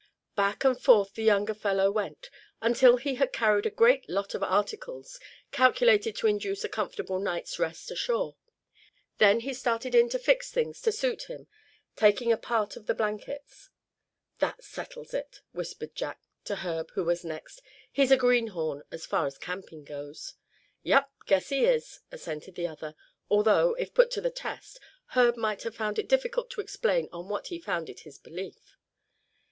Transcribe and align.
Back 0.35 0.63
and 0.63 0.81
forth 0.81 1.13
the 1.13 1.21
younger 1.21 1.53
fellow 1.53 1.91
went, 1.91 2.31
until 2.59 2.97
he 2.97 3.13
had 3.21 3.31
carried 3.31 3.67
a 3.67 3.69
great 3.69 4.09
lot 4.09 4.33
of 4.33 4.41
articles, 4.41 5.19
calculated 5.51 6.15
to 6.15 6.25
induce 6.25 6.63
a 6.63 6.69
comfortable 6.69 7.19
night's 7.19 7.59
rest 7.59 7.91
ashore. 7.91 8.35
Then 9.19 9.41
he 9.41 9.53
started 9.53 9.93
in 9.93 10.09
to 10.09 10.17
fix 10.17 10.49
things 10.49 10.81
to 10.81 10.91
suit 10.91 11.29
him, 11.29 11.45
taking 11.95 12.31
a 12.31 12.37
part 12.37 12.75
of 12.75 12.87
the 12.87 12.95
blankets. 12.95 13.69
"That 14.39 14.63
settles 14.63 15.13
it," 15.13 15.41
whispered 15.51 15.93
Jack, 15.93 16.19
to 16.45 16.55
Herb, 16.55 16.89
who 16.95 17.03
was 17.03 17.23
next, 17.23 17.61
"he's 17.91 18.09
a 18.09 18.17
greenhorn, 18.17 18.81
as 18.89 19.05
far 19.05 19.27
as 19.27 19.37
camping 19.37 19.83
goes." 19.83 20.33
"Yep, 20.81 21.11
guess 21.27 21.49
he 21.49 21.65
is," 21.65 21.99
assented 22.11 22.55
the 22.55 22.65
other, 22.65 22.95
although, 23.29 23.75
if 23.75 23.93
put 23.93 24.09
to 24.13 24.21
the 24.21 24.31
test, 24.31 24.79
Herb 25.13 25.37
might 25.37 25.61
have 25.61 25.75
found 25.75 25.99
it 25.99 26.09
difficult 26.09 26.49
to 26.49 26.61
explain 26.61 27.07
on 27.13 27.29
what 27.29 27.49
he 27.49 27.59
founded 27.59 27.99
his 27.99 28.17
belief. 28.17 28.75